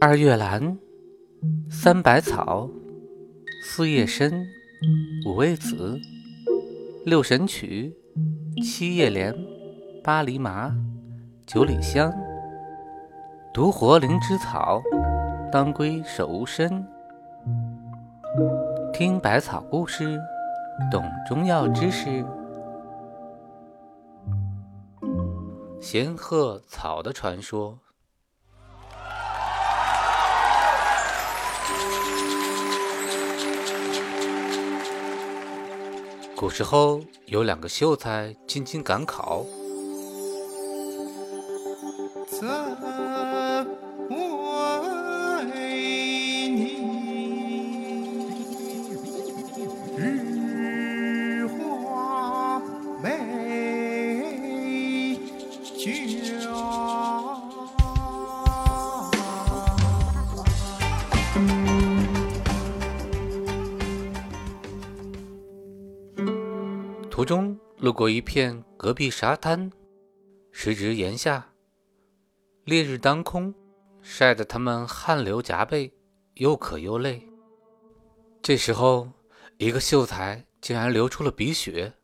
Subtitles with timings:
[0.00, 0.78] 二月兰，
[1.70, 2.68] 三百草，
[3.62, 4.30] 四叶参，
[5.26, 5.98] 五味子，
[7.04, 7.96] 六神曲，
[8.62, 9.34] 七叶莲，
[10.04, 10.74] 八厘麻，
[11.46, 12.12] 九里香，
[13.54, 14.82] 独活灵芝草，
[15.50, 16.86] 当归手无参。
[18.92, 20.18] 听百草故事，
[20.90, 22.24] 懂中药知识。
[25.80, 27.78] 仙鹤草的传说。
[36.36, 39.46] 古时候有两个秀才进京赶考。
[67.16, 69.72] 途中路过一片戈壁沙滩，
[70.52, 71.46] 时值炎夏，
[72.64, 73.54] 烈日当空，
[74.02, 75.90] 晒得他们汗流浃背，
[76.34, 77.26] 又渴又累。
[78.42, 79.08] 这时候，
[79.56, 81.94] 一个秀才竟然流出了鼻血，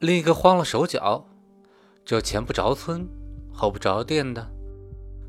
[0.00, 1.26] 另一个慌了手脚，
[2.04, 3.08] 这前不着村，
[3.54, 4.46] 后不着店的，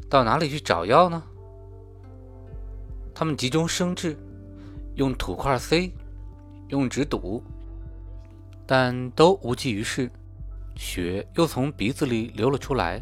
[0.09, 1.23] 到哪里去找药呢？
[3.13, 4.17] 他们急中生智，
[4.95, 5.89] 用土块塞，
[6.67, 7.41] 用纸堵。
[8.67, 10.09] 但都无济于事，
[10.75, 13.01] 血又从鼻子里流了出来。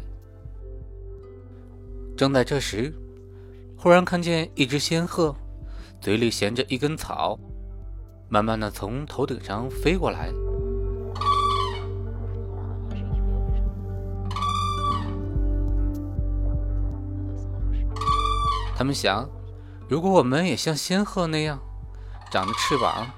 [2.16, 2.94] 正在这时，
[3.76, 5.34] 忽然看见一只仙鹤，
[6.00, 7.38] 嘴里衔着一根草，
[8.28, 10.30] 慢慢的从头顶上飞过来。
[18.76, 19.28] 他们想，
[19.88, 21.58] 如果我们也像仙鹤那样，
[22.30, 23.10] 长着翅膀，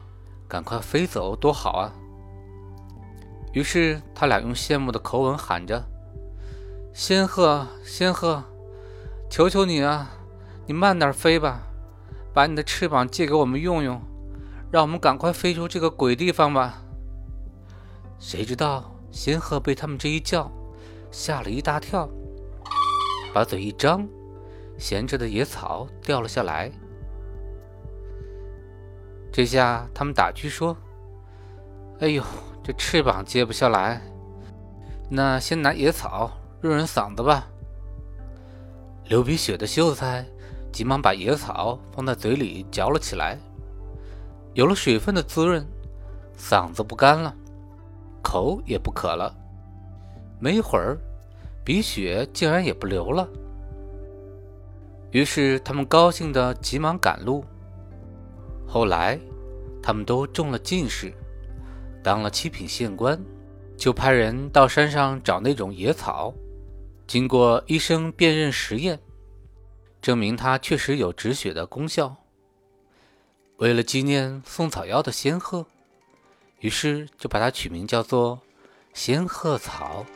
[0.46, 1.92] 赶快飞走多好啊！
[3.56, 5.82] 于是他俩用羡慕的口吻喊着
[6.92, 8.44] ：“仙鹤，仙鹤，
[9.30, 10.10] 求求你啊，
[10.66, 11.62] 你慢点飞吧，
[12.34, 13.98] 把你的翅膀借给我们用用，
[14.70, 16.82] 让我们赶快飞出这个鬼地方吧。”
[18.20, 20.52] 谁知道仙鹤被他们这一叫，
[21.10, 22.06] 吓了一大跳，
[23.32, 24.06] 把嘴一张，
[24.76, 26.70] 闲着的野草掉了下来。
[29.32, 30.76] 这下他们打趣说
[32.00, 32.22] ：“哎呦！”
[32.66, 34.02] 这翅膀接不下来，
[35.08, 37.46] 那先拿野草润润嗓子吧。
[39.04, 40.26] 流鼻血的秀才
[40.72, 43.38] 急忙把野草放在嘴里嚼了起来，
[44.54, 45.64] 有了水分的滋润，
[46.36, 47.32] 嗓子不干了，
[48.20, 49.32] 口也不渴了。
[50.40, 50.98] 没一会儿，
[51.64, 53.28] 鼻血竟然也不流了。
[55.12, 57.44] 于是他们高兴的急忙赶路。
[58.66, 59.20] 后来，
[59.80, 61.14] 他们都中了进士。
[62.06, 63.20] 当了七品县官，
[63.76, 66.32] 就派人到山上找那种野草，
[67.04, 69.00] 经过医生辨认实验，
[70.00, 72.14] 证明它确实有止血的功效。
[73.56, 75.66] 为了纪念送草药的仙鹤，
[76.60, 78.38] 于是就把它取名叫做
[78.94, 80.06] 仙鹤草。